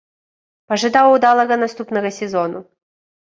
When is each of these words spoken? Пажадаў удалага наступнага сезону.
Пажадаў 0.71 1.07
удалага 1.17 1.59
наступнага 1.63 2.09
сезону. 2.19 2.59